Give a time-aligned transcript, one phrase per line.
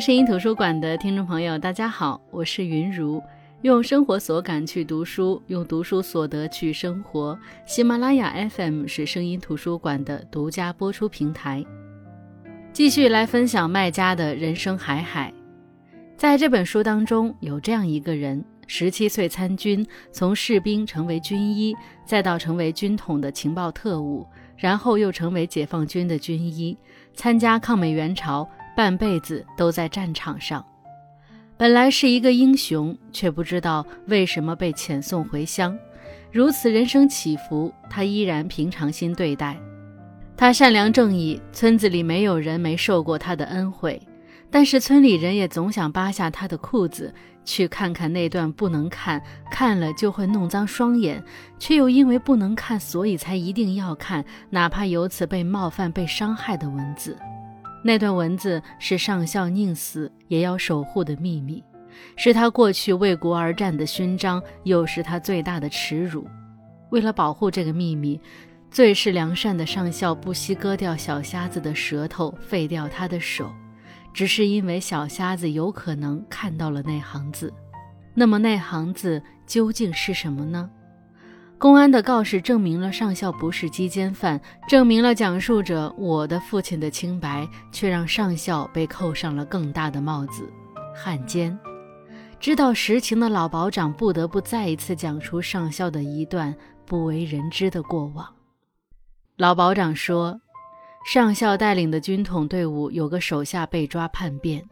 [0.00, 3.22] 声音图书馆的听众朋友，大家好，我是云如。
[3.62, 7.38] 用生活所感去读书，用读书所得去生活。
[7.64, 11.64] 喜马拉雅 FM 是声音图书馆的独家播出平台。
[12.72, 15.32] 继续来分享麦家的人生海海。
[16.16, 21.74] 在这本书当中，有这样一个人：十七岁参军，从士兵成为军医，
[22.04, 26.76] 再到成为军统的情报特务，然后又成为解放军的军医，
[27.14, 30.64] 参加抗美援朝，半辈子都在战场上。
[31.56, 35.78] 本来是一个英雄，却不知道为什么被遣送回乡。
[36.32, 39.56] 如此人生起伏，他依然平常心对待。
[40.36, 44.02] 他善良正义，村子里没有人没受过他的恩惠。
[44.50, 51.22] 但是村里人也总想扒下他的裤子，去看看那段不能看，看了就会弄脏双眼，
[51.58, 57.16] 却又因为不能看，所以才一定要看，哪怕由此被冒犯、被伤害的文字。
[57.86, 61.62] 那段文字是上校宁死也要守护的秘密，
[62.16, 66.26] 是他过去为国而战的勋章，又是他最大的耻辱。
[66.90, 68.18] 为了保护这个秘密，
[68.70, 73.52] 最是良善的上校不惜割掉小瞎子的舌头，废掉他的手，
[74.14, 77.52] 只是因为小瞎子有可能看到了那行字。
[78.14, 80.70] 那么那行字究竟是什么呢？
[81.56, 84.38] 公安的告示证明了上校不是鸡奸犯，
[84.68, 90.46] 证明了讲述者我的父亲的清白，却让上校被扣上了更大的帽子——
[90.94, 91.58] 汉奸。
[92.38, 98.26] 知道实情的老保长不得不再一次讲出上校的一段不为人知的过往。
[99.38, 100.38] 老保长说，
[101.10, 104.62] 上校带领的军统队伍有个手下被抓叛变，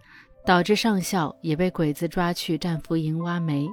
[0.45, 3.67] 导致上校也被鬼子抓去战俘营挖煤。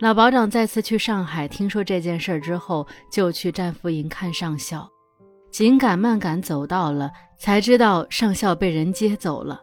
[0.00, 4.88] 老保长再次去上海，听说这件事儿之后，就去战俘营看上校。
[5.50, 9.60] 紧赶慢赶走到了，才知道上校被人接走了。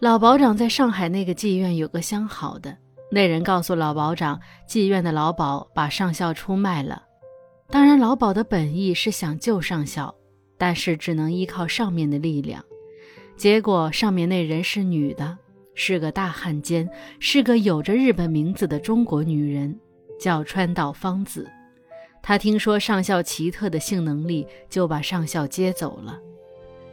[0.00, 2.76] 老保长在上海那个妓院有个相好的，
[3.10, 7.02] 那人告诉老保长，妓院的老鸨把上校出卖了。
[7.68, 10.12] 当然，老鸨的本意是想救上校，
[10.58, 12.64] 但是只能依靠上面的力量。
[13.36, 15.38] 结果上面那人是女的。
[15.76, 16.88] 是个大汉奸，
[17.20, 19.78] 是个有着日本名字的中国女人，
[20.18, 21.48] 叫川岛芳子。
[22.20, 26.18] 她听说上校奇特的性能力，就把上校接走了。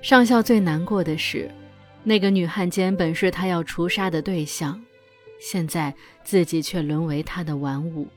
[0.02, 1.50] 上校最难过的是，
[2.04, 4.80] 那个女汉奸本是他要除杀的对象，
[5.40, 5.92] 现在
[6.24, 8.08] 自己却沦为他的玩物。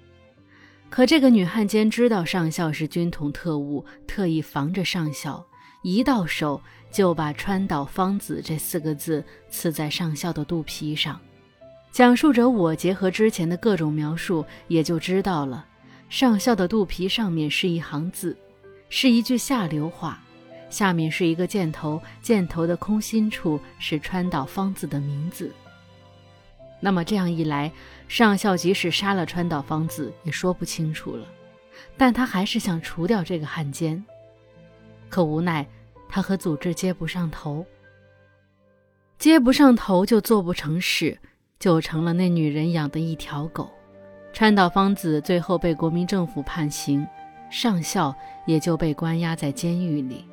[0.91, 5.47] 可这个女汉奸知道上校是军统特务，特意防着上校。
[5.83, 6.61] 一到手
[6.97, 11.21] 就把川岛芳子这四个字刺在上校的肚皮上。
[11.93, 15.67] 讲述者我结合之前的各种描述，也就知道了，
[16.09, 18.35] 上校的肚皮上面是一行字，
[18.89, 20.19] 是一句下流话，
[20.71, 25.53] 下面是一个箭头，箭头的空心处是川岛芳子的名字。
[26.81, 27.71] 那么这样一来，
[28.09, 31.29] 上校即使杀了川岛芳子也说不清楚了，
[31.99, 34.03] 但他还是想除掉这个汉奸，
[35.11, 35.67] 可无奈。
[36.09, 37.65] 他和组织接不上头，
[39.19, 41.19] 接不上头就做不成事，
[41.59, 43.71] 就成了那女人养的一条狗。
[44.33, 47.07] 川岛芳子最后被国民政府判刑，
[47.51, 48.15] 上校
[48.45, 50.27] 也就被关押在监狱里。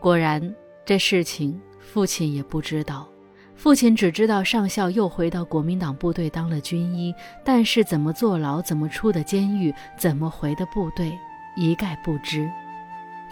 [0.00, 0.54] 果然，
[0.84, 3.08] 这事情父亲也不知道，
[3.54, 7.14] 父亲只知道上校又回到国民党部队当了军医，
[7.44, 11.16] 但是怎么坐牢、怎么出的监狱、怎么回的部队，
[11.56, 12.50] 一概不知。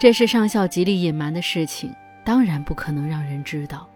[0.01, 1.93] 这是上校极力隐瞒的事情，
[2.25, 3.87] 当然不可能让人知道。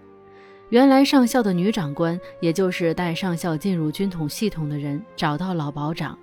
[0.69, 6.16] 原来上校的女长官，也就是带上校进入军统系统的人，找到老保长，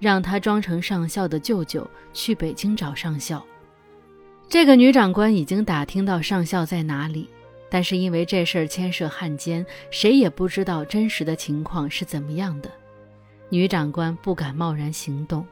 [0.00, 3.40] 让他装成上校的舅舅去北京找上校。
[4.48, 7.28] 这个女长官已经打听到上校在哪里，
[7.70, 12.68] 但是因为这事儿牵涉汉奸，谁也不知道真实的情况是怎么样的。
[13.50, 15.46] 女长官不敢贸然行动。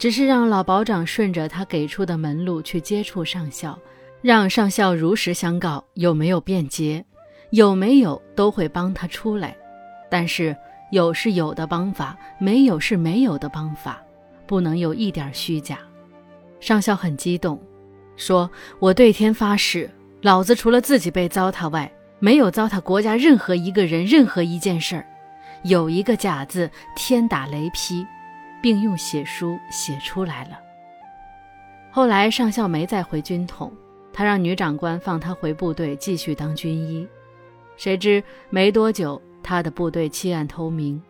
[0.00, 3.78] 只是让老保长顺着他给出的门路去接触上校，
[4.22, 7.04] 让上校如实相告有没有便捷，
[7.50, 9.54] 有没有都会帮他出来。
[10.10, 10.56] 但是
[10.90, 14.02] 有是有的帮法，没有是没有的帮法，
[14.46, 15.78] 不能有一点虚假。
[16.60, 17.60] 上校很激动，
[18.16, 18.50] 说
[18.80, 19.90] ：“我对天发誓，
[20.22, 25.04] 老子除了自己被糟蹋外，没有糟蹋国家任何一个人、任何一件事儿。
[25.64, 28.02] 有一个假字，天打雷劈。”
[28.62, 30.58] 并用血书写出来了。
[31.90, 33.72] 后来上校没再回军统，
[34.12, 37.06] 他让女长官放他回部队继续当军医。
[37.76, 41.02] 谁知没多久，他的部队弃暗投明，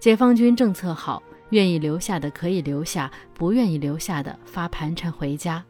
[0.00, 5.64] 解放军政策好，愿意留下的可以留下，不愿意留下的发盘缠回家。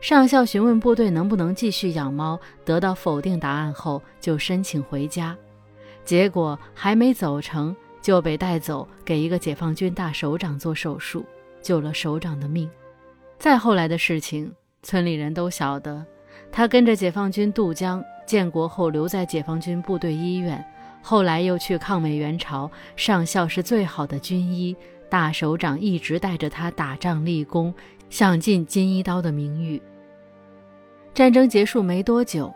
[0.00, 5.34] 上校询问部队能不能继续养猫，得到否定答案后，就申请回家。
[6.04, 7.74] 结果还没走成
[8.06, 11.26] 就被带走给一个解放军大首长做手术，
[11.60, 12.70] 救了首长的命。
[13.36, 14.48] 再后来的事情，
[14.84, 16.06] 村里人都晓得。
[16.52, 20.64] 他跟着解放军渡江，建国后留在解放军部队医院，
[21.02, 22.70] 后来又去抗美援朝。
[22.94, 24.76] 上校是最好的军医，
[25.10, 27.74] 大首长一直带着他打仗立功，
[28.08, 29.82] 享尽金一刀的名誉。
[31.12, 32.54] 战争结束没多久，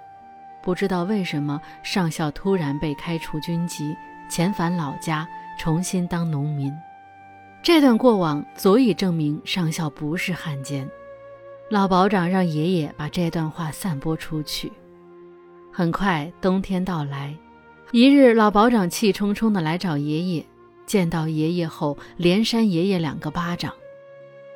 [0.62, 3.96] 不知道为什么，上校突然被开除军籍，
[4.30, 5.26] 遣返老家，
[5.60, 6.72] 重新当农民。
[7.62, 10.88] 这段过往足以证明上校不是汉奸。
[11.68, 14.72] 老保长让爷爷把这段话散播出去。
[15.70, 17.36] 很快，冬天到来。
[17.92, 20.46] 一日，老保长气冲冲地来找爷爷，
[20.86, 23.70] 见到爷爷后，连扇爷爷两个巴掌。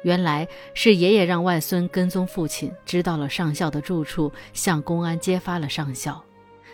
[0.05, 6.25] 原来是爷爷让外孙跟踪父亲，知道了上校的住处，向公安揭发了上校，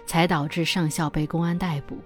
[0.06, 1.98] 才导致上校被公安逮捕。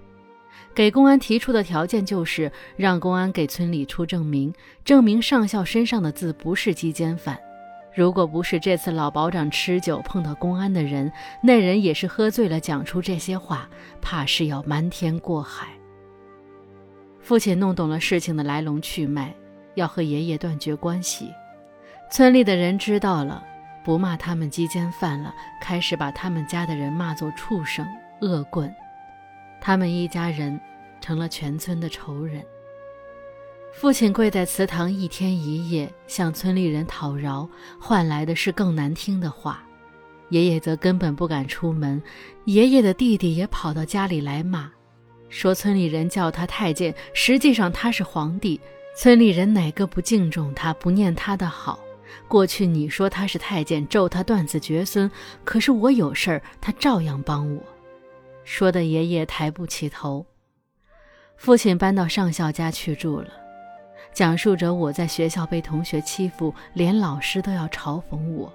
[0.75, 7.39] 给公安提出的条件就是让公安给村里出证明，证明上校身上的字不是鸡奸犯。
[7.95, 11.09] 如果不是这次老保长吃酒碰到公安的人，
[11.41, 13.69] 那人也是喝醉了讲出这些话，
[14.01, 15.69] 怕是要瞒天过海。
[17.21, 19.33] 父亲弄懂了事情的来龙去脉，
[19.75, 21.31] 要和爷爷断绝关系。
[22.11, 23.41] 村里的人知道了，
[23.85, 27.87] 不骂他们鸡奸犯了，开始把他们家的人骂作畜生、
[28.19, 28.69] 恶棍，
[29.65, 30.61] 他们一家人
[31.01, 32.45] 成了全村的仇人。
[33.73, 39.63] 父亲跪在祠堂一天一夜，向村里人讨饶，换来的是更难听的话。
[40.29, 41.99] 爷爷则根本不敢出门。
[42.43, 44.71] 爷爷的弟弟也跑到家里来骂，
[45.29, 48.61] 说村里人叫他太监，实际上他是皇帝。
[48.95, 51.79] 村里人哪个不敬重他，不念他的好？
[52.27, 55.09] 过去你说他是太监，咒他断子绝孙，
[55.43, 57.63] 可是我有事儿，他照样帮我。
[58.45, 60.25] 说的爷爷抬不起头。
[61.35, 63.27] 父亲搬到上校家去住了。
[64.13, 68.53] 讲述着我在学校被同学欺负，连老师都要嘲讽我，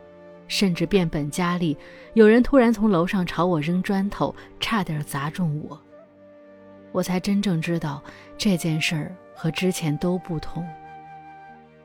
[0.49, 1.77] 甚至变本加厉。
[2.15, 5.79] 有人突然从楼上朝我扔砖头，差点砸中我。
[6.93, 8.03] 我才真正知道
[8.39, 10.67] 这件事儿和之前都不同。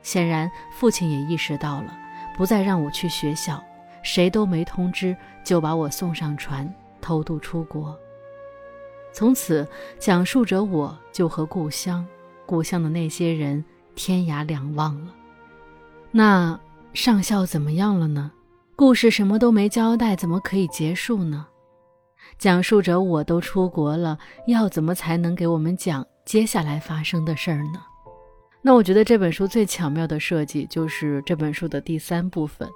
[0.00, 1.94] 显然，父亲也意识到了，
[2.36, 3.62] 不再让我去学校，
[4.02, 5.14] 谁都没通知，
[5.44, 6.72] 就把我送上船
[7.06, 7.96] 偷渡出国。
[9.12, 9.64] 从此，
[9.96, 12.04] 讲述着我就和故乡。
[12.44, 13.64] 故乡的那些人
[13.94, 15.14] 天涯两望了，
[16.10, 16.58] 那
[16.94, 18.32] 上校怎么样了呢？
[18.74, 21.46] 故事什么都没交代，怎么可以结束呢？
[22.38, 24.18] 讲述者我都出国了，
[24.48, 27.80] 要怎么才能给我们讲接下来发生的事儿呢？
[28.62, 32.68] 那我觉得这本书最巧妙的设计就是这本书的第三部分，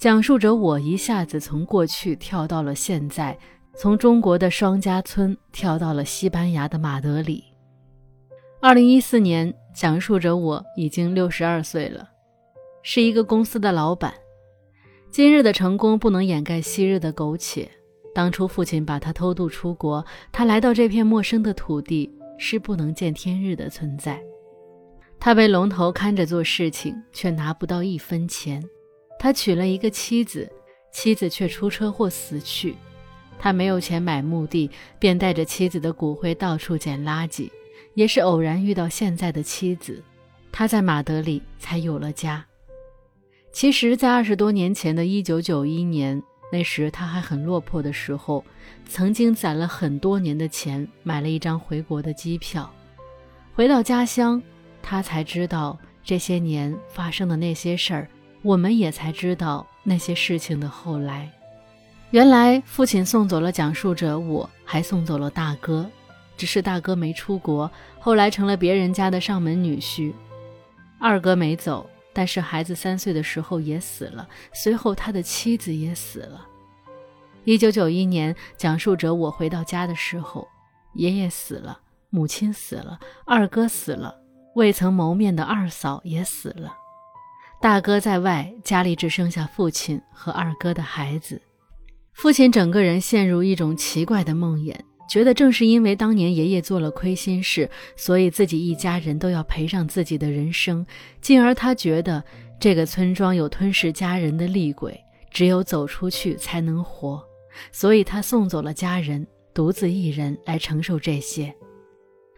[0.00, 3.38] 讲述着我一下子从过去跳到了现在，
[3.76, 7.44] 从中国的双家村跳到了西班牙的马德里。
[8.62, 12.08] 二零一四年，讲述着我已经六十二岁了，
[12.82, 14.14] 是一个公司的老板。
[15.10, 17.70] 今日的成功不能掩盖昔日的苟且。
[18.14, 20.02] 当初父亲把他偷渡出国，
[20.32, 24.18] 他来到这片陌生的土地，是不能见天日的存在。
[25.18, 28.64] 他被龙头看着做事情，却拿不到一分钱。
[29.20, 30.50] 他娶了一个妻子，
[30.90, 32.74] 妻子却出车祸死去。
[33.38, 37.50] 他没有钱买墓地，便带着妻子的骨灰到处捡垃圾。
[37.92, 40.02] 也是偶然遇到现在的妻子，
[40.50, 42.42] 他在马德里才有了家。
[43.52, 48.42] 其实，在二十多年前的一九九一年，那时他还很落魄的时候，
[48.88, 52.72] 曾经攒了很多年的钱，买了一张回国的机票。
[53.52, 54.40] 回到家乡，
[54.80, 58.08] 他才知道这些年发生的那些事儿，
[58.42, 61.30] 我们也才知道那些事情的后来。
[62.10, 65.88] 原来，父亲送走了讲述者，我还送走了大哥。
[66.36, 70.12] 只是大哥没出国，后来成了别人家的上门女婿。
[70.98, 76.46] 二哥没走，但是孩子三岁的时候也死了，随后他的妻子也死了。
[77.44, 80.48] 一九九一年，讲述者我回到家的时候，
[80.94, 81.78] 爷爷死了，
[82.08, 84.14] 母亲死了，二哥死了，
[84.54, 86.74] 未曾谋面的二嫂也死了。
[87.62, 91.38] 大哥在外，家里只剩下父亲和二哥的孩子。
[92.14, 94.74] 父亲整个人陷入一种奇怪的梦魇。
[95.10, 100.86] 觉得正是因为当年爷爷做了亏心事，所以自己一家人都要赔上自己的人生。
[101.20, 102.22] 进而他觉得
[102.58, 104.98] 这个村庄有吞噬家人的厉鬼，
[105.30, 107.22] 只有走出去才能活，
[107.72, 111.52] 所以他送走了家人，独自一人来承受这些。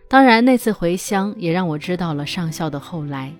[0.09, 3.33] 当然，那次回乡也让我知道了上校的后来。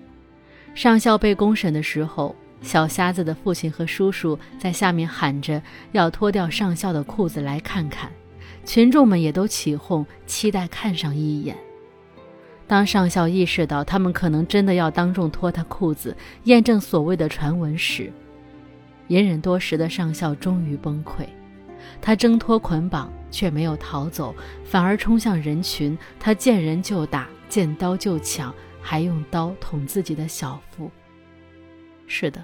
[0.75, 5.61] 上校被公审的时候，小瞎子的父亲和叔叔在下面喊着
[5.91, 8.11] 要脱掉上校的裤子来看看。
[8.65, 11.55] 群众们也都起哄，期待看上一眼。
[12.65, 16.15] 当上校意识到他们可能真的要当众脱他裤子，
[16.45, 18.11] 验证所谓的传闻时，
[19.09, 21.25] 隐忍多时的上校终于崩溃。
[22.01, 25.97] 他挣脱捆绑，却没有逃走，反而冲向人群。
[26.17, 30.91] 他见人就打，见刀就抢，还用刀捅自己的小腹。
[32.05, 32.43] 是的，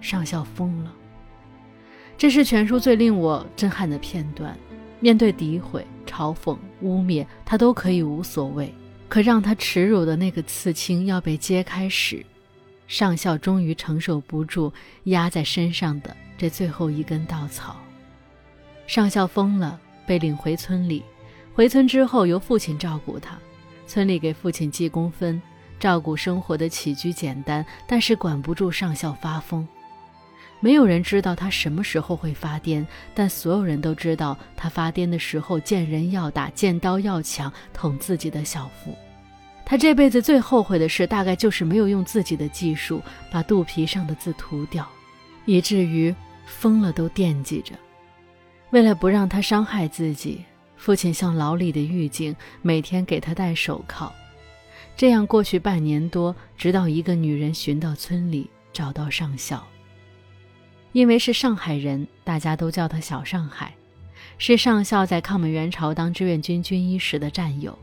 [0.00, 0.94] 上校疯了。
[2.16, 4.56] 这是全书最令我震撼的片段。
[5.00, 8.72] 面对诋毁、嘲讽、污蔑，他都可以无所谓。
[9.08, 12.24] 可让他耻辱的那个刺青要被揭开时，
[12.86, 14.72] 上校终于承受不住
[15.04, 17.76] 压在身上的这最后一根稻草。
[18.86, 21.02] 上校疯了，被领回村里。
[21.52, 23.38] 回村之后，由父亲照顾他。
[23.86, 25.40] 村里给父亲记工分，
[25.78, 29.66] 照顾生活的起居简单，但是管不住上校发疯。
[30.60, 38.96] 没有人知道他什么时候会发癫，但所有人都知道他发癫的时候见人要打，见刀要抢，捅自己的小腹。
[39.66, 44.86] 他这辈子最后悔的事，大概就是没有用自己的技术把肚皮上的字涂掉，
[45.44, 46.14] 以至于
[46.46, 47.74] 疯了都惦记着。
[48.70, 50.42] 为了不让他伤害自己，
[50.76, 54.10] 父亲像牢里的狱警，每天给他戴手铐。
[54.96, 59.66] 这样过去半年多，直到一个女人寻到村里，找到上校。
[60.92, 63.74] 因为是上海人，大家都叫他小上海，
[64.38, 67.76] 是上校在抗美援朝当志愿军军医时的战友。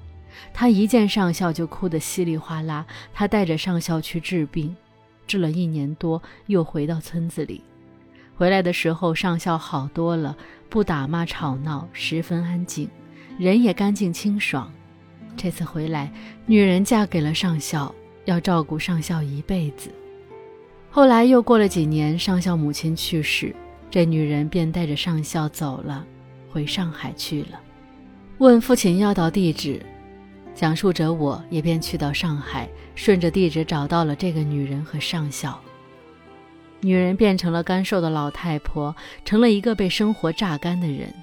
[0.54, 2.86] 他一见上校就哭得稀里哗啦。
[3.14, 4.74] 他带着上校去治病，
[5.28, 7.62] 治了一年多，又回到村子里。
[8.38, 10.36] 回来的时候，上校好多了，
[10.70, 12.90] 不打骂吵闹，十分安静，
[13.38, 14.72] 人也干净清爽。
[15.38, 16.12] 这次回来，
[16.46, 17.94] 女人嫁给了上校，
[18.26, 19.90] 要照顾上校一辈子。
[20.90, 23.56] 后来又过了几年，上校母亲去世，
[23.90, 26.06] 这女人便带着上校走了，
[26.52, 27.60] 回上海去了。
[28.38, 29.82] 问父亲要到地址，
[30.54, 35.60] 讲述者我也便去到上海，顺着地址找到了这个女人和上校。
[36.82, 41.14] 女人变成了干瘦的老太婆，成了一个被生活榨干的人，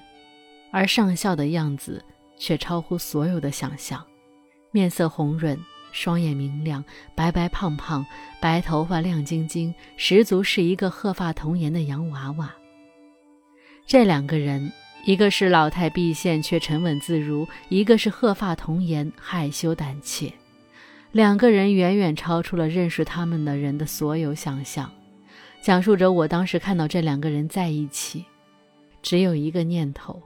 [0.71, 2.03] 而上校的样子
[2.39, 4.03] 却超乎所有的想象，
[4.71, 5.59] 面色红润，
[5.91, 8.03] 双眼明亮，白白胖胖，
[8.39, 12.51] 白头发亮晶晶，十足是一个鹤发童颜的洋娃娃。
[13.85, 14.71] 这两个人，
[15.05, 20.31] 一个是老态毕现却沉稳自如，一个是鹤发童颜害羞胆怯，
[21.11, 24.89] 两个人远远超出了认识他们的人的所有想象。
[25.61, 28.23] 讲述着我当时看到这两个人在一起，
[29.01, 30.21] 只有一个念头，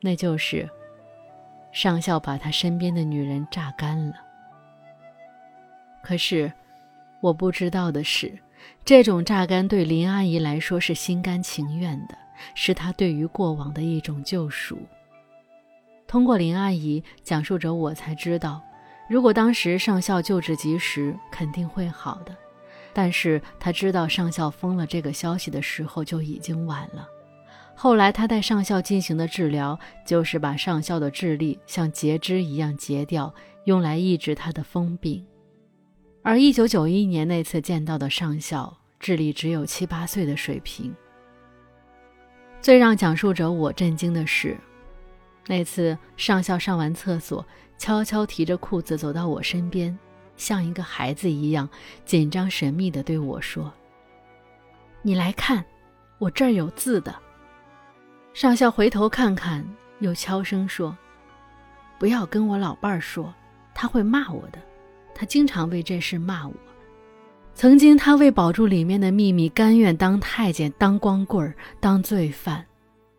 [0.00, 0.66] 那就是
[1.72, 4.14] 上校把他身边的女人榨干了。
[6.02, 6.52] 可是
[7.20, 8.38] 我不知道的是，
[8.84, 12.16] 这种榨干对林阿姨来说是心甘情愿的，
[12.54, 14.78] 是她对于过往的一种救赎。
[16.06, 18.62] 通过林阿姨讲述着，我才知道，
[19.08, 22.34] 如果当时上校救治及时，肯定会好的。
[22.94, 27.06] 但是他知道上校疯了这个消息的时候就已经晚了。
[27.80, 33.32] 后来他带上校进行的治疗，就是把上校的智力像截肢一样截掉，
[33.66, 35.24] 用来抑制他的疯病。
[36.24, 40.92] 而一九九一年那次见到的上校，智力只有七八岁的水平。
[42.60, 44.58] 最让讲述者我震惊的是，
[45.46, 47.46] 那次上校上完厕所，
[47.78, 49.96] 悄悄提着裤子走到我身边。
[50.36, 51.68] 像一个孩子一样
[52.04, 53.72] 紧张神秘地对我说
[55.00, 55.64] ：“你来看，
[56.18, 57.14] 我这儿有字的。”
[58.38, 59.68] 上校回头看看，
[59.98, 60.96] 又悄声说
[61.98, 63.34] ：“不要跟我老伴儿说，
[63.74, 64.60] 他会骂我的。
[65.12, 66.54] 他经常为这事骂我。
[67.52, 72.64] 曾经他为保住里面的秘密，甘愿当太监、当光棍儿、当罪犯，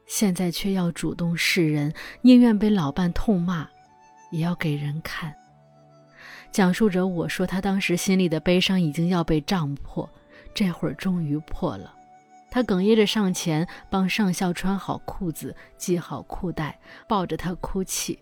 [0.06, 3.68] 现在却要主动示人，宁愿被老伴痛骂，
[4.32, 5.36] 也要给人看。”
[6.50, 10.10] 讲述者我说，他当时心里的悲伤已经要被胀破，
[10.54, 11.94] 这会儿终于破了。
[12.52, 18.18] 他哽咽着上前帮上校穿好裤子，系好裤带，抱着他哭泣。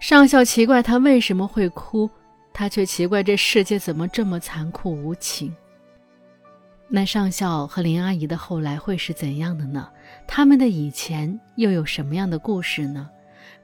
[0.00, 2.08] 上校奇怪他为什么会哭，
[2.52, 5.54] 他却奇怪这世界怎么这么残酷无情。
[6.88, 9.88] 那上校和林阿姨的后来会是怎样的呢？
[10.26, 13.08] 他们的以前又有什么样的故事呢？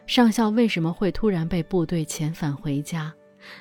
[0.06, 3.12] 上校为什么会突然被部队遣返回家？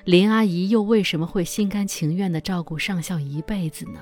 [0.04, 4.00] 林阿姨又为什么会心甘情愿地照顾上校一辈子呢？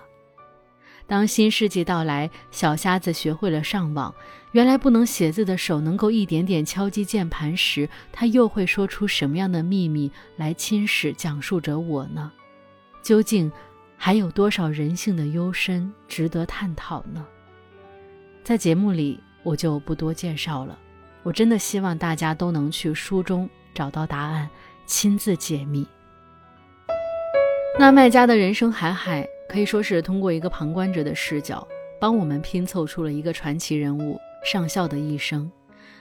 [1.14, 4.12] 当新世纪到来，小瞎子学会了上网，
[4.52, 12.32] 原来不能写字的手能够一点点敲击键盘时，他又会说出什么样的秘密来侵蚀讲述者我呢？
[13.04, 13.52] 究竟
[13.96, 17.24] 还有多少人性的幽深值得探讨呢？
[18.44, 20.76] 在节目里我就不多介绍了，
[21.22, 24.50] 我真的希望大家都能去书中找到答案，
[24.88, 25.86] 亲自解密。
[27.78, 31.68] 那卖家的人生海海可以说是通过一个旁观者的视角，
[32.02, 35.50] 帮我们拼凑出了一个传奇人物上校的一生。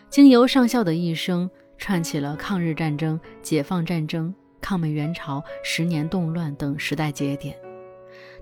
[0.09, 7.55] 经由上校的一生，串起了抗日战争、解放战争、抗美援朝、十年动乱等时代节点。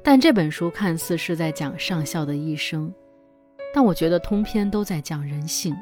[0.01, 2.95] 但这本书看似是在讲上校的一生，
[3.75, 5.75] 但我觉得通篇都在讲人性，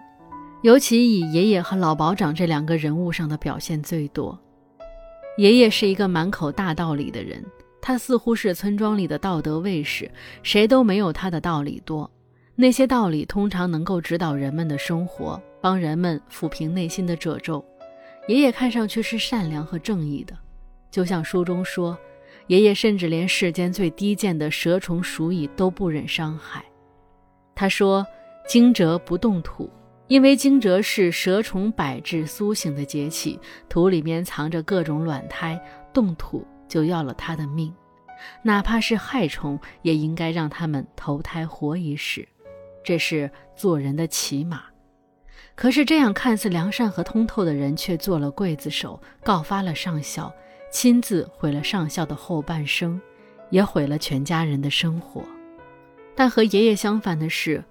[0.63, 4.41] 尤其以爷爷和老保长这两个人物上的表现最多。
[5.37, 7.45] 爷爷是一个满口大道理的人，
[7.81, 10.11] 他似乎是村庄里的道德卫士，
[10.43, 12.11] 谁都没有他的道理多。
[12.55, 17.65] 那些道理通常能够指导人们的生活，帮人们抚平内心的褶皱。
[18.27, 20.37] 爷爷看上去是善良和正义的，
[20.91, 21.97] 就像书中说，
[22.49, 26.65] 爷爷甚至连世间最低贱的蛇虫鼠蚁都不忍伤害。
[27.55, 28.07] 他说
[28.47, 29.71] ：“惊蛰不动土。”
[30.09, 35.61] 因为惊蛰是蛇虫百至苏醒的节气，土里面藏着各种卵胎，
[35.93, 37.75] 动土就要了他的命。
[38.43, 42.29] 哪怕是害虫，也应该让他们投胎活一世，
[42.85, 44.63] 这是做人的起码。
[45.55, 50.33] 可是这样看似良善和通透的人，却做了刽子手，告发了上校，
[50.71, 53.01] 亲自毁了上校的后半生，
[53.51, 55.25] 也毁了全家人的生活。
[56.15, 57.65] 但和爷爷相反的是。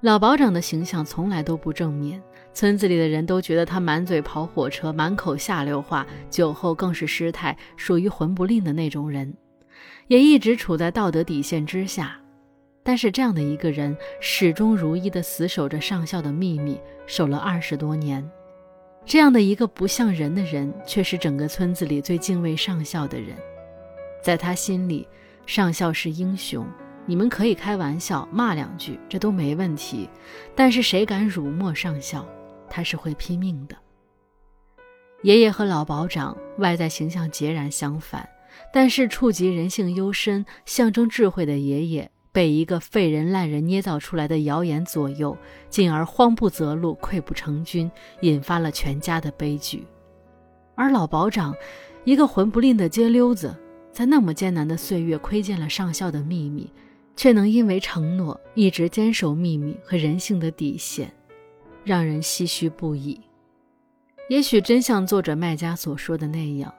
[0.00, 2.20] 老保长的形象从来都不正面，
[2.54, 9.34] 村子里的人都觉得他满嘴跑火车，满口下流话，酒后更是失态，属于混不吝的那种人，
[10.06, 12.18] 也一直处在道德底线之下。
[12.82, 18.28] 但是这样的一个人，始终如一地死守着上校的秘密，守了二十多年。
[19.04, 23.36] 这样的一个不像人的人，却是整个村子里最敬畏上校的人，
[24.22, 25.08] 在他心里，
[25.46, 26.66] 上校是英雄。
[27.04, 30.08] 你们可以开玩笑骂两句，这都没问题。
[30.54, 32.24] 但是谁敢辱没上校，
[32.72, 33.76] 他是会拼命的。
[35.22, 38.26] 爷爷和老保长外在形象截然相反，
[38.72, 45.36] 但是触及人性幽深、象征智慧的爷爷，被一个废人烂人捏造出来的谣言左右，
[45.68, 47.90] 进而慌不择路、溃不成军，
[48.22, 49.86] 引发了全家的悲剧。
[50.74, 51.54] 而老保长，
[52.04, 53.54] 一个混不吝的街溜子，
[53.92, 56.72] 在那么艰难的岁月窥见了上校的秘密。
[57.14, 61.12] 却能因为承诺一直坚守秘密和人性的底线，
[61.84, 63.20] 让人唏嘘不已。
[64.28, 66.72] 也许真像作者麦家所说的那样，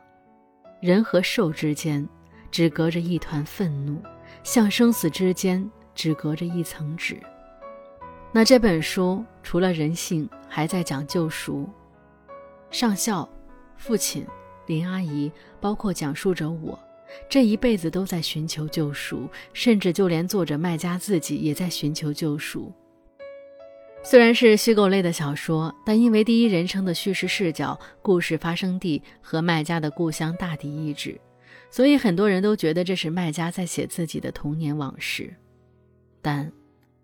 [0.82, 2.08] 人和兽之间
[2.50, 4.02] 只隔着一团愤怒，
[4.44, 7.18] 像生死之间只隔着一层纸。
[8.32, 11.70] 那这本书除了人性，还在讲救赎。
[12.72, 13.30] 上校、
[13.78, 14.26] 父亲、
[14.66, 16.80] 林阿姨，包括讲述者我。
[17.30, 22.74] 这一辈子都在寻求救赎，甚至就连作者麦家自己也在寻求救赎。
[24.06, 31.20] 虽然是虚构类的小说，但因为第一人称的叙事视角、故事发生地和卖家的故乡大抵一致，
[31.72, 35.34] 所以很多人都觉得这是卖家在写自己的童年往事。
[36.22, 36.52] 但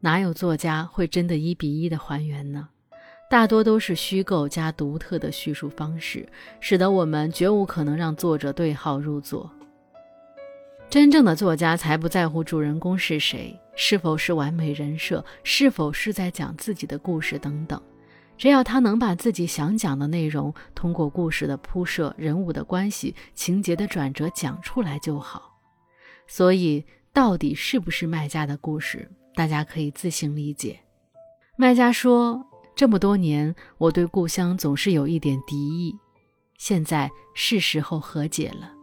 [0.01, 2.67] 哪有作家会真的一比一的还原呢？
[3.29, 6.27] 大多都是虚构加独特的叙述方式，
[6.59, 9.49] 使得我们绝无可能让作者对号入座。
[10.89, 17.81] 真正的作家才不在乎主人公是谁，是否是完美人设，是否是在讲自己的故事等等。
[18.37, 25.57] 只要他能把自己想讲的内容，通过故事的铺设、人物的关系、情节的转折讲出来就好。
[26.27, 30.77] 所以，到底是不是卖家的故事，大家可以自行理解。
[31.55, 35.95] 卖家说：“这么多年，我对故乡总是有一点敌意，
[36.57, 38.73] 现在是时候和解了。”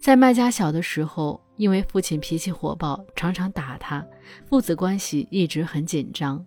[0.00, 4.04] 在麦家小的时候，因为父亲脾气火爆，常常打他，
[4.48, 6.42] 父子关系一直很紧张。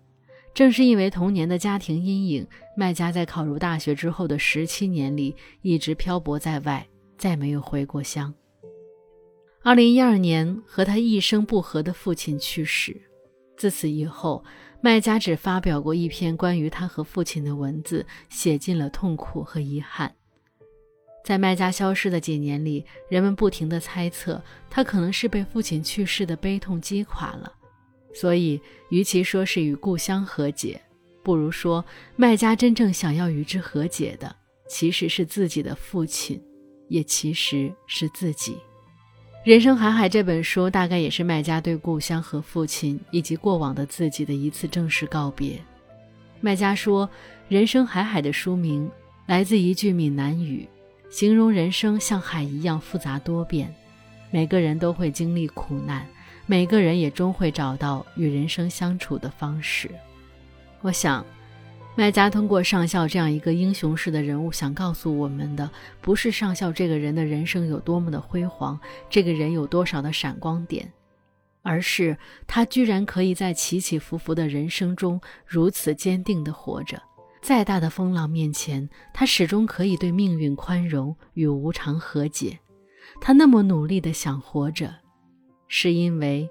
[0.52, 2.44] 正是因为童年的家庭阴影，
[2.76, 6.84] 麦家在考入大学之后的十七年里，一直漂泊在外，
[7.16, 8.34] 再没有回过乡。
[9.62, 13.00] 二零一二年，和他一生不和的父亲去世，
[13.56, 14.44] 自此以后，
[14.80, 20.12] 麦家只发表过一篇关于他和父亲的文字，写尽了痛苦和遗憾。
[21.24, 27.50] 在麦家消失的几年里，人们不停地猜测他可能是被父亲去世的悲痛击垮了。
[28.12, 28.60] 所以，
[28.90, 30.80] 与其说是与故乡和解，
[31.22, 31.82] 不如说
[32.14, 34.36] 麦家真正想要与之和解的，
[34.68, 36.40] 其实是自己的父亲，
[36.88, 38.52] 也其实是自己。
[39.42, 45.58] 《人生海海》这本书大概也是麦家对故乡和父亲以及过往的自己的一次正式告别。
[46.40, 47.06] 麦家说，
[47.48, 48.90] 《人生海海》的书名
[49.26, 50.68] 来自一句闽南语。
[51.14, 53.72] 形容人生像海一样复杂多变，
[54.32, 56.04] 每个人都会经历苦难，
[56.44, 59.88] 每个人也终会找到与人生相处的方式。
[60.80, 61.24] 我想，
[61.94, 68.76] 卖家通过上校这样一个英雄式的人物，想告诉我们的，不是上校这个人的人生有多么的辉煌，
[69.08, 70.92] 这个人有多少的闪光点，
[71.62, 77.00] 而是他居然可以在起起伏伏的人生中如此坚定地活着。
[77.44, 82.58] 再大的风浪面前，他始终可以对命运宽容与无常和解。
[83.20, 84.94] 他那么努力的想活着，
[85.68, 86.48] 是因为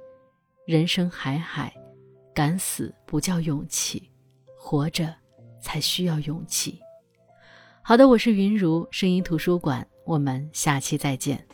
[0.68, 1.74] 人生海海，
[2.32, 4.08] 敢死不叫勇气，
[4.56, 5.12] 活着。
[5.64, 6.78] 才需要勇气。
[7.82, 11.48] 好的，我是云如声音图书馆，我们下期再见。